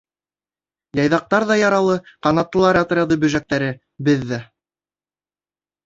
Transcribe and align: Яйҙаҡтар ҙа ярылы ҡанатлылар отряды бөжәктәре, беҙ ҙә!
Яйҙаҡтар 0.99 1.45
ҙа 1.51 1.57
ярылы 1.59 1.99
ҡанатлылар 2.29 2.81
отряды 2.83 3.21
бөжәктәре, 3.27 3.71
беҙ 4.09 4.29
ҙә! 4.35 4.45